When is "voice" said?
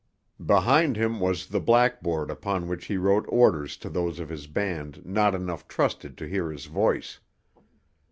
6.65-7.19